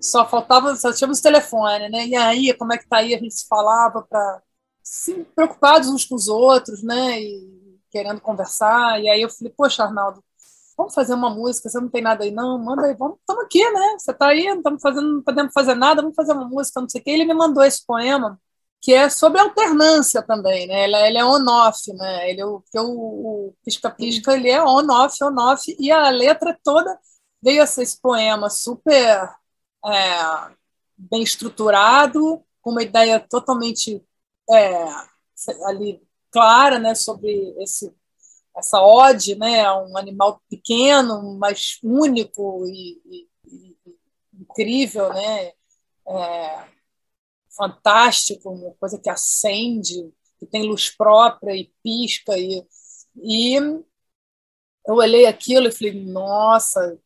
só 0.00 0.26
faltava, 0.26 0.74
só 0.74 0.92
tínhamos 0.92 1.20
telefone, 1.20 1.88
né? 1.88 2.06
E 2.06 2.16
aí, 2.16 2.54
como 2.54 2.72
é 2.72 2.78
que 2.78 2.88
tá 2.88 2.98
aí? 2.98 3.14
A 3.14 3.18
gente 3.18 3.34
se 3.34 3.46
falava 3.46 4.02
para 4.02 4.42
se 4.82 5.26
preocupados 5.36 5.88
uns 5.88 6.04
com 6.04 6.16
os 6.16 6.26
outros, 6.26 6.82
né? 6.82 7.20
E 7.20 7.59
querendo 7.90 8.20
conversar. 8.20 9.00
E 9.00 9.08
aí 9.08 9.22
eu 9.22 9.30
falei, 9.30 9.52
poxa, 9.56 9.84
Arnaldo, 9.84 10.22
vamos 10.76 10.94
fazer 10.94 11.14
uma 11.14 11.30
música, 11.30 11.68
você 11.68 11.80
não 11.80 11.88
tem 11.88 12.02
nada 12.02 12.24
aí, 12.24 12.30
não? 12.30 12.58
Manda 12.58 12.86
aí, 12.86 12.94
vamos, 12.94 13.18
estamos 13.20 13.44
aqui, 13.44 13.70
né? 13.70 13.96
Você 13.98 14.10
está 14.12 14.28
aí, 14.28 14.46
não 14.48 14.56
estamos 14.58 14.82
fazendo, 14.82 15.12
não 15.14 15.22
podemos 15.22 15.52
fazer 15.52 15.74
nada, 15.74 16.02
vamos 16.02 16.16
fazer 16.16 16.32
uma 16.32 16.48
música, 16.48 16.80
não 16.80 16.88
sei 16.88 17.00
o 17.00 17.04
quê. 17.04 17.10
Ele 17.10 17.24
me 17.26 17.34
mandou 17.34 17.62
esse 17.64 17.84
poema, 17.86 18.40
que 18.80 18.94
é 18.94 19.10
sobre 19.10 19.40
alternância 19.40 20.22
também, 20.22 20.66
né? 20.66 20.84
Ele, 20.84 20.96
é, 20.96 21.08
ele 21.08 21.18
é 21.18 21.24
on-off, 21.24 21.92
né? 21.94 22.30
Ele, 22.30 22.42
o, 22.44 22.62
o 22.76 23.54
Pisca-Pisca, 23.64 24.34
ele 24.34 24.48
é 24.50 24.62
on-off, 24.62 25.22
on-off, 25.22 25.76
e 25.78 25.90
a 25.90 26.08
letra 26.10 26.58
toda 26.64 26.98
veio 27.42 27.62
esse, 27.62 27.82
esse 27.82 28.00
poema 28.00 28.48
super 28.50 29.30
é, 29.86 30.50
bem 30.96 31.22
estruturado, 31.22 32.42
com 32.62 32.70
uma 32.70 32.82
ideia 32.82 33.20
totalmente 33.20 34.02
é, 34.50 34.84
ali 35.66 36.02
clara 36.30 36.78
né, 36.78 36.94
sobre 36.94 37.54
esse, 37.62 37.92
essa 38.56 38.80
ode 38.82 39.34
né, 39.36 39.64
a 39.64 39.78
um 39.82 39.96
animal 39.96 40.42
pequeno, 40.48 41.36
mas 41.38 41.78
único 41.82 42.66
e, 42.66 43.00
e, 43.04 43.28
e 43.46 43.76
incrível, 44.34 45.12
né, 45.12 45.52
é, 46.08 46.64
fantástico, 47.56 48.50
uma 48.50 48.74
coisa 48.74 48.98
que 48.98 49.10
acende, 49.10 50.12
que 50.38 50.46
tem 50.46 50.66
luz 50.66 50.90
própria 50.90 51.54
e 51.54 51.72
pisca. 51.82 52.36
E, 52.38 52.66
e 53.16 53.56
eu 54.86 54.94
olhei 54.94 55.26
aquilo 55.26 55.68
e 55.68 55.72
falei, 55.72 56.04
nossa, 56.04 56.98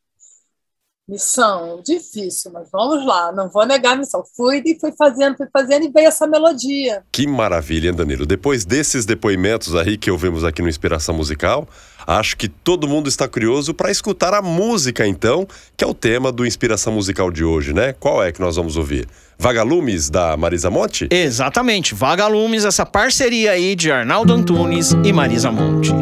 Missão 1.07 1.83
difícil, 1.85 2.51
mas 2.51 2.67
vamos 2.73 3.05
lá, 3.05 3.31
não 3.31 3.51
vou 3.51 3.67
negar 3.67 3.93
a 3.93 3.97
missão. 3.97 4.25
Fui 4.35 4.63
e 4.65 4.79
fui 4.81 4.91
fazendo, 4.93 5.37
fui 5.37 5.47
fazendo 5.53 5.85
e 5.85 5.91
veio 5.91 6.09
essa 6.09 6.27
melodia. 6.27 7.03
Que 7.13 7.27
maravilha, 7.27 7.89
hein, 7.91 7.95
Danilo? 7.95 8.25
Depois 8.25 8.65
desses 8.65 9.05
depoimentos 9.05 9.75
aí 9.75 9.99
que 9.99 10.11
ouvimos 10.11 10.45
aqui 10.45 10.63
no 10.63 10.69
Inspiração 10.69 11.15
Musical, 11.15 11.69
acho 12.07 12.39
que 12.39 12.49
todo 12.49 12.89
mundo 12.89 13.07
está 13.07 13.29
curioso 13.29 13.75
para 13.75 13.91
escutar 13.91 14.33
a 14.33 14.41
música, 14.41 15.07
então, 15.07 15.47
que 15.77 15.85
é 15.85 15.87
o 15.87 15.93
tema 15.93 16.33
do 16.33 16.47
Inspiração 16.47 16.95
Musical 16.95 17.31
de 17.31 17.45
hoje, 17.45 17.75
né? 17.75 17.93
Qual 17.93 18.25
é 18.25 18.33
que 18.33 18.41
nós 18.41 18.57
vamos 18.57 18.79
ouvir? 18.79 19.07
Vagalumes, 19.39 20.09
da 20.09 20.39
Marisa 20.39 20.71
Monte? 20.71 21.09
Exatamente, 21.11 21.95
Vagalumes, 21.95 22.65
essa 22.65 22.87
parceria 22.87 23.51
aí 23.51 23.77
de 23.77 23.93
Arnaldo 23.93 24.33
Antunes 24.33 24.93
e 25.05 25.13
Marisa 25.13 25.53
Monte. 25.53 25.93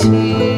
tears. 0.00 0.49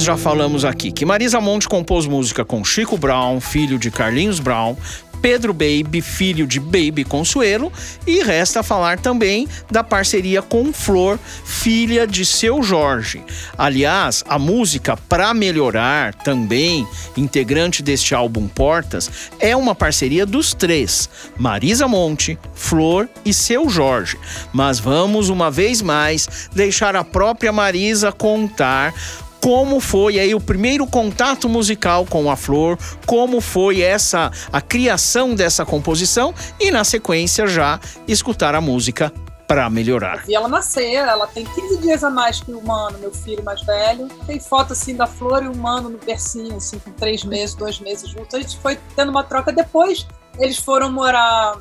Nós 0.00 0.06
já 0.06 0.16
falamos 0.16 0.64
aqui 0.64 0.90
que 0.90 1.04
Marisa 1.04 1.42
Monte 1.42 1.68
compôs 1.68 2.06
música 2.06 2.42
com 2.42 2.64
Chico 2.64 2.96
Brown, 2.96 3.38
filho 3.38 3.78
de 3.78 3.90
Carlinhos 3.90 4.40
Brown, 4.40 4.74
Pedro 5.20 5.52
Baby, 5.52 6.00
filho 6.00 6.46
de 6.46 6.58
Baby 6.58 7.04
Consuelo, 7.04 7.70
e 8.06 8.22
resta 8.22 8.62
falar 8.62 8.98
também 8.98 9.46
da 9.70 9.84
parceria 9.84 10.40
com 10.40 10.72
Flor, 10.72 11.18
filha 11.44 12.06
de 12.06 12.24
seu 12.24 12.62
Jorge. 12.62 13.22
Aliás, 13.58 14.24
a 14.26 14.38
música 14.38 14.96
Pra 14.96 15.34
Melhorar, 15.34 16.14
também 16.14 16.88
integrante 17.14 17.82
deste 17.82 18.14
álbum 18.14 18.48
Portas, 18.48 19.28
é 19.38 19.54
uma 19.54 19.74
parceria 19.74 20.24
dos 20.24 20.54
três: 20.54 21.10
Marisa 21.36 21.86
Monte, 21.86 22.38
Flor 22.54 23.06
e 23.22 23.34
seu 23.34 23.68
Jorge. 23.68 24.16
Mas 24.50 24.78
vamos 24.78 25.28
uma 25.28 25.50
vez 25.50 25.82
mais 25.82 26.48
deixar 26.54 26.96
a 26.96 27.04
própria 27.04 27.52
Marisa 27.52 28.10
contar 28.10 28.94
como 29.42 29.80
foi 29.80 30.18
aí 30.18 30.34
o 30.34 30.40
primeiro 30.40 30.86
contato 30.86 31.48
musical 31.48 32.04
com 32.06 32.30
a 32.30 32.36
Flor, 32.36 32.78
como 33.06 33.40
foi 33.40 33.80
essa 33.80 34.30
a 34.52 34.60
criação 34.60 35.34
dessa 35.34 35.64
composição 35.64 36.34
e 36.58 36.70
na 36.70 36.84
sequência 36.84 37.46
já 37.46 37.80
escutar 38.06 38.54
a 38.54 38.60
música 38.60 39.12
para 39.50 39.68
melhorar. 39.68 40.24
Vi 40.24 40.34
ela 40.34 40.46
nascer, 40.46 40.94
ela 40.94 41.26
tem 41.26 41.44
15 41.44 41.78
dias 41.78 42.04
a 42.04 42.10
mais 42.10 42.40
que 42.40 42.52
o 42.52 42.62
Mano, 42.64 42.98
meu 42.98 43.12
filho 43.12 43.42
mais 43.42 43.60
velho. 43.62 44.06
Tem 44.24 44.38
foto 44.38 44.74
assim 44.74 44.94
da 44.94 45.08
Flor 45.08 45.42
e 45.42 45.48
o 45.48 45.56
Mano 45.56 45.88
no 45.88 45.98
bercinho, 45.98 46.56
assim, 46.56 46.78
com 46.78 46.92
três 46.92 47.24
meses, 47.24 47.56
dois 47.56 47.80
meses 47.80 48.08
juntos. 48.08 48.32
A 48.32 48.40
gente 48.40 48.56
foi 48.58 48.78
tendo 48.94 49.08
uma 49.08 49.24
troca. 49.24 49.52
Depois 49.52 50.06
eles 50.38 50.56
foram 50.56 50.92
morar 50.92 51.58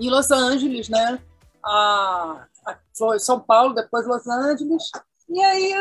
em 0.00 0.10
Los 0.10 0.32
Angeles, 0.32 0.88
né? 0.88 1.20
A, 1.64 2.44
a 2.66 3.18
São 3.20 3.38
Paulo, 3.38 3.72
depois 3.72 4.04
Los 4.04 4.26
Angeles. 4.26 4.90
E 5.28 5.40
aí 5.40 5.72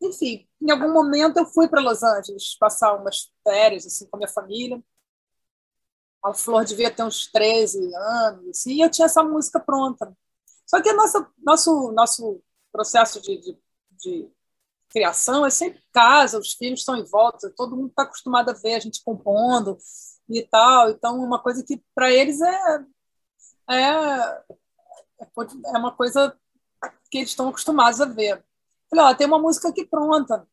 enfim, 0.00 0.48
em 0.60 0.70
algum 0.70 0.92
momento 0.92 1.38
eu 1.38 1.46
fui 1.46 1.68
para 1.68 1.80
Los 1.80 2.02
Angeles 2.02 2.56
passar 2.58 2.94
umas 2.94 3.32
férias 3.42 3.86
assim 3.86 4.06
com 4.06 4.16
a 4.16 4.18
minha 4.18 4.28
família. 4.28 4.82
A 6.22 6.34
Flor 6.34 6.64
devia 6.64 6.90
ter 6.90 7.04
uns 7.04 7.30
13 7.30 7.94
anos, 7.94 8.48
assim, 8.48 8.74
e 8.74 8.80
eu 8.80 8.90
tinha 8.90 9.06
essa 9.06 9.22
música 9.22 9.60
pronta. 9.60 10.16
Só 10.66 10.82
que 10.82 10.90
o 10.90 10.96
nosso, 10.96 11.92
nosso, 11.94 12.42
processo 12.72 13.20
de, 13.20 13.38
de, 13.38 13.58
de 13.92 14.30
criação 14.90 15.46
é 15.46 15.50
sempre 15.50 15.82
casa, 15.92 16.38
os 16.38 16.52
filhos 16.52 16.80
estão 16.80 16.96
em 16.96 17.04
volta, 17.04 17.52
todo 17.56 17.76
mundo 17.76 17.88
está 17.90 18.02
acostumado 18.02 18.50
a 18.50 18.54
ver 18.54 18.74
a 18.74 18.80
gente 18.80 19.02
compondo 19.02 19.78
e 20.28 20.42
tal. 20.42 20.90
Então, 20.90 21.18
uma 21.18 21.40
coisa 21.40 21.64
que 21.64 21.82
para 21.94 22.12
eles 22.12 22.40
é, 22.40 22.84
é, 23.70 24.44
é 25.20 25.78
uma 25.78 25.92
coisa 25.92 26.36
que 27.10 27.18
eles 27.18 27.30
estão 27.30 27.48
acostumados 27.48 28.00
a 28.00 28.04
ver. 28.04 28.44
Falei, 28.90 29.04
ó, 29.04 29.14
tem 29.14 29.26
uma 29.26 29.38
música 29.38 29.68
aqui 29.68 29.84
pronta, 29.84 30.46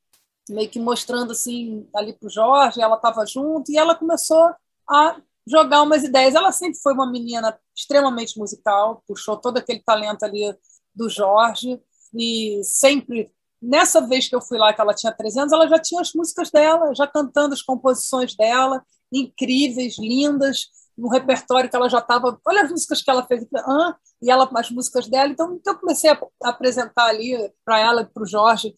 meio 0.50 0.70
que 0.70 0.80
mostrando 0.80 1.32
assim 1.32 1.88
ali 1.96 2.14
pro 2.14 2.30
Jorge, 2.30 2.82
ela 2.82 2.96
estava 2.96 3.26
junto 3.26 3.72
e 3.72 3.78
ela 3.78 3.96
começou 3.96 4.54
a 4.90 5.20
jogar 5.48 5.82
umas 5.82 6.04
ideias. 6.04 6.36
Ela 6.36 6.52
sempre 6.52 6.80
foi 6.80 6.94
uma 6.94 7.10
menina 7.10 7.58
extremamente 7.76 8.38
musical, 8.38 9.04
puxou 9.08 9.38
todo 9.38 9.58
aquele 9.58 9.82
talento 9.82 10.24
ali 10.24 10.56
do 10.94 11.10
Jorge 11.10 11.82
e 12.14 12.62
sempre 12.64 13.32
nessa 13.62 14.06
vez 14.06 14.28
que 14.28 14.36
eu 14.36 14.42
fui 14.42 14.58
lá 14.58 14.74
que 14.74 14.82
ela 14.82 14.94
tinha 14.94 15.12
13 15.12 15.40
anos, 15.40 15.54
ela 15.54 15.68
já 15.68 15.80
tinha 15.80 16.02
as 16.02 16.14
músicas 16.14 16.52
dela, 16.52 16.94
já 16.94 17.08
cantando 17.08 17.54
as 17.54 17.62
composições 17.62 18.36
dela, 18.36 18.84
incríveis, 19.12 19.98
lindas, 19.98 20.68
no 20.98 21.10
repertório 21.10 21.70
que 21.70 21.76
ela 21.76 21.90
já 21.90 22.00
estava. 22.00 22.40
Olha 22.46 22.64
as 22.64 22.72
músicas 22.72 23.02
que 23.02 23.10
ela 23.10 23.26
fez, 23.26 23.46
ah, 23.56 23.96
e 24.22 24.32
ela 24.32 24.50
as 24.56 24.72
músicas 24.72 25.08
dela. 25.08 25.30
Então, 25.30 25.56
então 25.56 25.74
eu 25.74 25.80
comecei 25.80 26.10
a, 26.10 26.20
apresentar 26.44 27.08
ali 27.08 27.36
para 27.64 27.80
ela 27.80 28.02
e 28.02 28.06
para 28.06 28.24
o 28.24 28.28
Jorge 28.28 28.74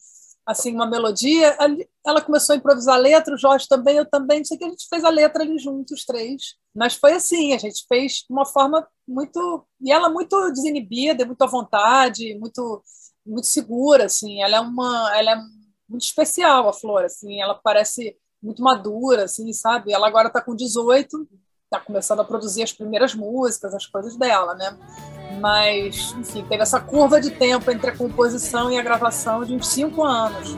assim 0.45 0.73
uma 0.73 0.85
melodia. 0.85 1.57
Ela 2.05 2.21
começou 2.21 2.53
a 2.53 2.57
improvisar 2.57 2.95
a 2.95 2.99
letra, 2.99 3.35
o 3.35 3.37
Jorge 3.37 3.67
também, 3.67 3.97
eu 3.97 4.05
também. 4.09 4.43
Sei 4.45 4.57
que 4.57 4.63
a 4.63 4.69
gente 4.69 4.87
fez 4.89 5.03
a 5.03 5.09
letra 5.09 5.43
ali 5.43 5.59
juntos, 5.59 5.99
os 5.99 6.05
três. 6.05 6.55
Mas 6.73 6.95
foi 6.95 7.13
assim, 7.13 7.53
a 7.53 7.57
gente 7.57 7.85
fez 7.87 8.13
de 8.27 8.31
uma 8.33 8.45
forma 8.45 8.87
muito 9.07 9.65
e 9.81 9.91
ela 9.91 10.09
muito 10.09 10.51
desinibida, 10.51 11.25
muito 11.25 11.41
à 11.41 11.47
vontade, 11.47 12.37
muito 12.39 12.81
muito 13.25 13.47
segura, 13.47 14.05
assim. 14.05 14.41
Ela 14.41 14.57
é 14.57 14.59
uma, 14.61 15.17
ela 15.17 15.31
é 15.33 15.35
muito 15.89 16.03
especial 16.03 16.69
a 16.69 16.73
Flor, 16.73 17.03
assim. 17.03 17.41
Ela 17.41 17.55
parece 17.55 18.17
muito 18.41 18.61
madura, 18.63 19.25
assim, 19.25 19.51
sabe? 19.53 19.91
Ela 19.91 20.07
agora 20.07 20.27
está 20.29 20.41
com 20.41 20.55
18, 20.55 21.27
está 21.67 21.79
começando 21.81 22.21
a 22.21 22.23
produzir 22.23 22.63
as 22.63 22.71
primeiras 22.71 23.13
músicas, 23.13 23.73
as 23.73 23.85
coisas 23.85 24.15
dela, 24.15 24.55
né? 24.55 24.75
Mas, 25.41 26.15
enfim, 26.17 26.43
teve 26.47 26.63
essa 26.63 26.79
curva 26.79 27.19
de 27.19 27.31
tempo 27.31 27.69
entre 27.69 27.89
a 27.89 27.95
composição 27.95 28.71
e 28.71 28.79
a 28.79 28.81
gravação 28.81 29.43
de 29.43 29.53
uns 29.53 29.67
cinco 29.67 30.03
anos. 30.03 30.55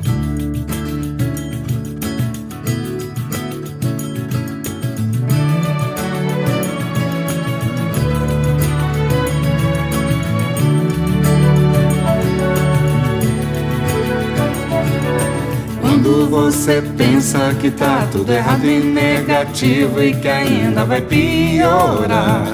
Você 16.29 16.81
pensa 16.95 17.53
que 17.59 17.71
tá 17.71 18.07
tudo 18.11 18.31
errado 18.31 18.63
e 18.63 18.79
negativo 18.79 20.01
e 20.01 20.13
que 20.13 20.27
ainda 20.27 20.85
vai 20.85 21.01
piorar, 21.01 22.45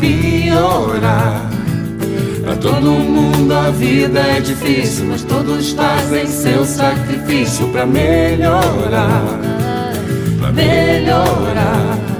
piorar. 0.00 1.50
Pra 2.42 2.56
todo 2.56 2.86
mundo 2.86 3.52
a 3.52 3.70
vida 3.70 4.20
é 4.20 4.40
difícil, 4.40 5.06
mas 5.06 5.22
todos 5.22 5.72
fazem 5.72 6.26
seu 6.26 6.64
sacrifício 6.64 7.68
pra 7.68 7.84
melhorar, 7.84 9.22
pra 10.40 10.52
melhorar. 10.52 12.15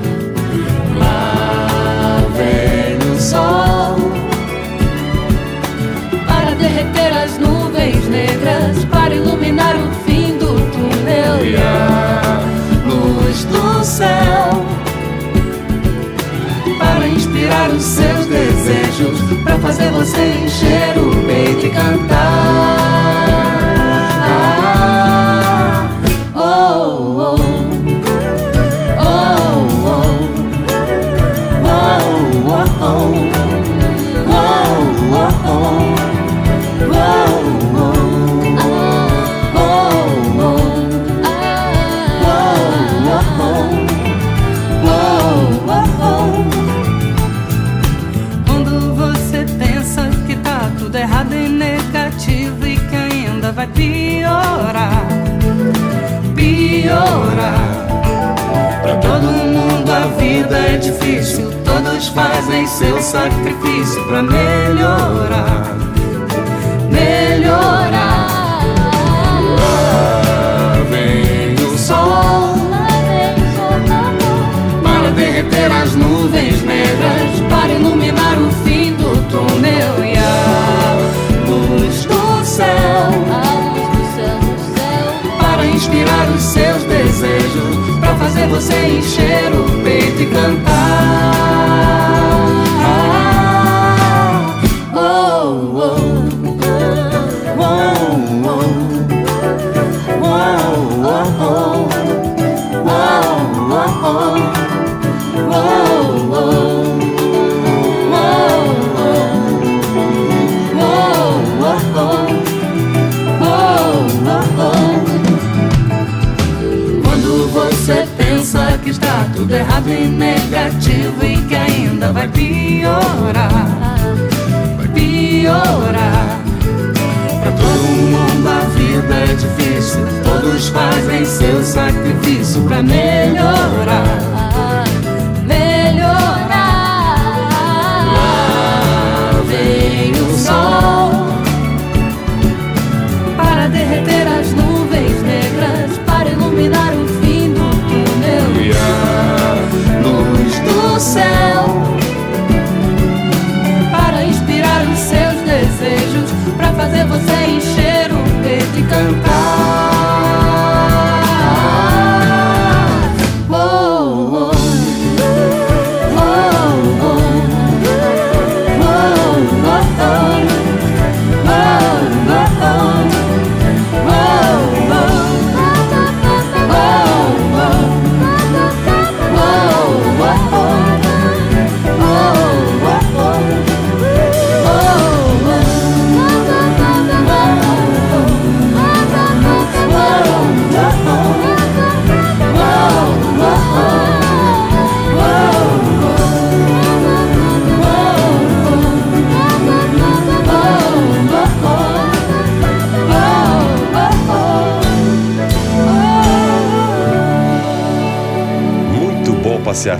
Fazem 130.76 131.24
seu 131.24 131.62
sacrifício 131.64 132.62
pra 132.64 132.82
melhorar. 132.82 134.55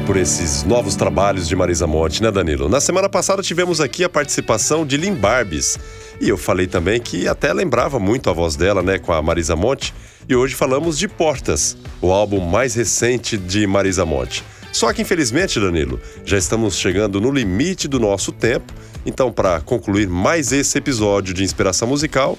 Por 0.05 0.17
esses 0.17 0.65
novos 0.65 0.97
trabalhos 0.97 1.47
de 1.47 1.55
Marisa 1.55 1.87
Monte, 1.87 2.21
né, 2.21 2.29
Danilo? 2.33 2.69
Na 2.69 2.81
semana 2.81 3.09
passada 3.09 3.41
tivemos 3.41 3.81
aqui 3.81 4.03
a 4.03 4.09
participação 4.09 4.85
de 4.85 4.97
Lim 4.97 5.15
Barbes. 5.15 5.79
E 6.21 6.29
eu 6.29 6.37
falei 6.37 6.67
também 6.67 7.01
que 7.01 7.29
até 7.29 7.53
lembrava 7.53 8.01
muito 8.01 8.29
a 8.29 8.33
voz 8.33 8.57
dela, 8.57 8.83
né, 8.83 8.99
com 8.99 9.13
a 9.13 9.23
Marisa 9.23 9.55
Monte. 9.55 9.95
E 10.29 10.35
hoje 10.35 10.57
falamos 10.57 10.99
de 10.99 11.07
Portas, 11.07 11.77
o 12.03 12.11
álbum 12.11 12.41
mais 12.41 12.75
recente 12.75 13.37
de 13.37 13.65
Marisa 13.65 14.05
Monte. 14.05 14.43
Só 14.73 14.93
que 14.93 15.03
infelizmente, 15.03 15.61
Danilo, 15.61 16.01
já 16.25 16.37
estamos 16.37 16.77
chegando 16.77 17.21
no 17.21 17.31
limite 17.31 17.87
do 17.87 18.01
nosso 18.01 18.33
tempo. 18.33 18.73
Então, 19.07 19.31
para 19.31 19.61
concluir 19.61 20.09
mais 20.09 20.51
esse 20.51 20.77
episódio 20.77 21.33
de 21.33 21.45
Inspiração 21.45 21.87
Musical, 21.87 22.37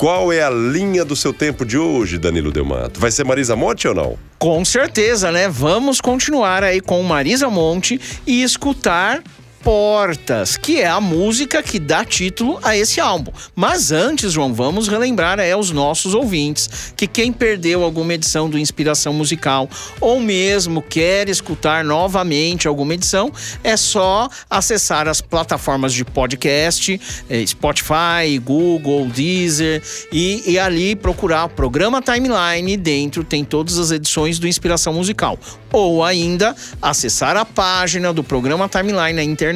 qual 0.00 0.32
é 0.32 0.42
a 0.42 0.48
linha 0.48 1.04
do 1.04 1.14
seu 1.14 1.30
tempo 1.30 1.62
de 1.62 1.76
hoje, 1.76 2.16
Danilo 2.16 2.50
Delmato? 2.50 2.98
Vai 2.98 3.10
ser 3.10 3.22
Marisa 3.22 3.54
Monte 3.54 3.86
ou 3.86 3.94
não? 3.94 4.18
Com 4.38 4.64
certeza, 4.64 5.30
né? 5.30 5.46
Vamos 5.46 6.00
continuar 6.00 6.64
aí 6.64 6.80
com 6.80 7.02
Marisa 7.02 7.50
Monte 7.50 8.00
e 8.26 8.42
escutar 8.42 9.22
Portas, 9.62 10.56
que 10.56 10.80
é 10.80 10.86
a 10.86 11.02
música 11.02 11.62
que 11.62 11.78
dá 11.78 12.02
título 12.02 12.58
a 12.62 12.74
esse 12.74 12.98
álbum. 12.98 13.30
Mas 13.54 13.92
antes, 13.92 14.32
João, 14.32 14.54
vamos 14.54 14.88
relembrar 14.88 15.38
aí 15.38 15.52
aos 15.52 15.70
nossos 15.70 16.14
ouvintes 16.14 16.94
que 16.96 17.06
quem 17.06 17.30
perdeu 17.30 17.84
alguma 17.84 18.14
edição 18.14 18.48
do 18.48 18.58
Inspiração 18.58 19.12
Musical 19.12 19.68
ou 20.00 20.18
mesmo 20.18 20.80
quer 20.80 21.28
escutar 21.28 21.84
novamente 21.84 22.66
alguma 22.66 22.94
edição, 22.94 23.30
é 23.62 23.76
só 23.76 24.30
acessar 24.48 25.06
as 25.06 25.20
plataformas 25.20 25.92
de 25.92 26.06
podcast, 26.06 26.98
eh, 27.28 27.46
Spotify, 27.46 28.38
Google, 28.42 29.08
Deezer 29.08 29.82
e, 30.10 30.42
e 30.52 30.58
ali 30.58 30.96
procurar 30.96 31.44
o 31.44 31.48
programa 31.50 32.00
Timeline. 32.00 32.78
Dentro 32.78 33.22
tem 33.22 33.44
todas 33.44 33.78
as 33.78 33.90
edições 33.90 34.38
do 34.38 34.48
Inspiração 34.48 34.94
Musical. 34.94 35.38
Ou 35.70 36.02
ainda 36.02 36.56
acessar 36.80 37.36
a 37.36 37.44
página 37.44 38.12
do 38.12 38.24
programa 38.24 38.68
Timeline 38.68 39.12
na 39.12 39.22
internet 39.22 39.49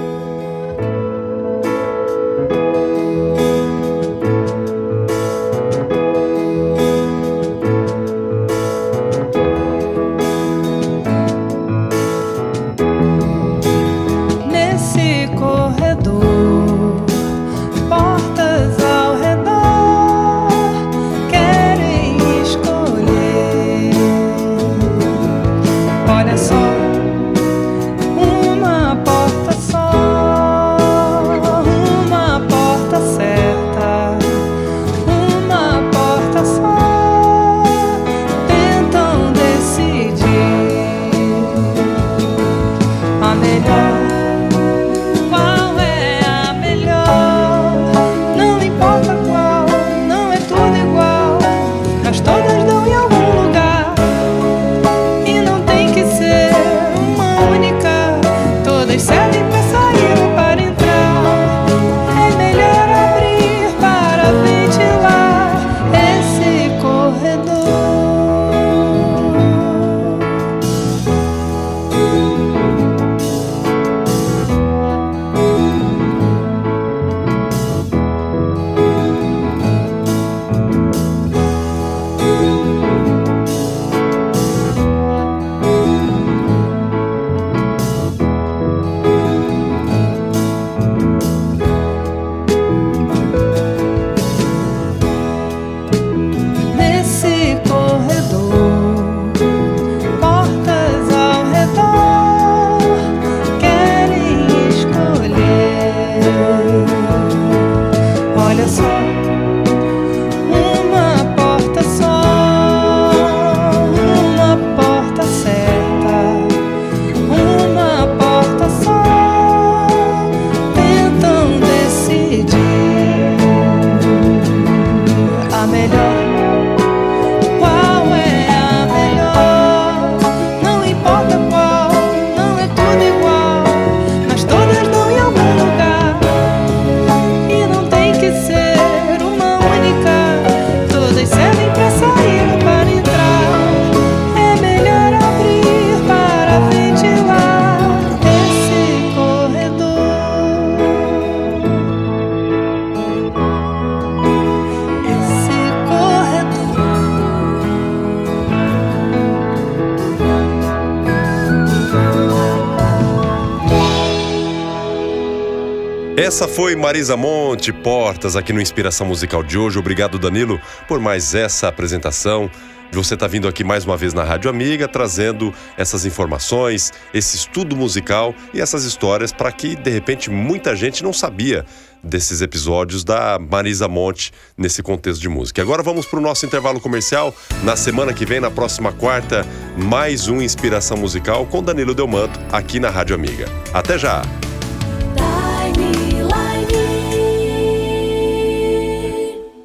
Essa 166.34 166.48
foi 166.48 166.76
Marisa 166.76 167.16
Monte 167.16 167.72
Portas 167.72 168.36
aqui 168.36 168.52
no 168.52 168.60
Inspiração 168.60 169.06
Musical 169.06 169.44
de 169.44 169.56
hoje. 169.56 169.78
Obrigado, 169.78 170.18
Danilo, 170.18 170.60
por 170.88 171.00
mais 171.00 171.36
essa 171.36 171.68
apresentação. 171.68 172.50
Você 172.92 173.14
está 173.14 173.28
vindo 173.28 173.48
aqui 173.48 173.64
mais 173.64 173.86
uma 173.86 173.96
vez 173.96 174.16
na 174.16 174.24
Rádio 174.24 174.50
Amiga, 174.50 174.88
trazendo 174.88 175.54
essas 175.78 176.08
informações, 176.08 176.92
esse 177.14 177.36
estudo 177.36 177.76
musical 177.76 178.34
e 178.52 178.60
essas 178.60 178.84
histórias 178.84 179.32
para 179.32 179.52
que, 179.52 179.76
de 179.76 179.92
repente, 179.92 180.32
muita 180.32 180.76
gente 180.76 181.04
não 181.04 181.14
sabia 181.14 181.68
desses 182.04 182.42
episódios 182.42 183.04
da 183.04 183.38
Marisa 183.38 183.88
Monte 183.88 184.32
nesse 184.58 184.82
contexto 184.82 185.22
de 185.22 185.30
música. 185.30 185.62
Agora 185.62 185.84
vamos 185.84 186.08
para 186.08 186.18
o 186.18 186.22
nosso 186.22 186.48
intervalo 186.48 186.82
comercial. 186.82 187.32
Na 187.62 187.76
semana 187.76 188.12
que 188.12 188.26
vem, 188.26 188.40
na 188.40 188.50
próxima 188.50 188.92
quarta, 188.92 189.46
mais 189.78 190.28
um 190.28 190.42
Inspiração 190.42 190.98
Musical 190.98 191.46
com 191.46 191.62
Danilo 191.62 191.94
Delmanto, 191.94 192.40
aqui 192.52 192.80
na 192.80 192.90
Rádio 192.90 193.14
Amiga. 193.14 193.46
Até 193.72 194.00
já! 194.00 194.24